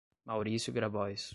[0.25, 1.29] Mauricio Grabois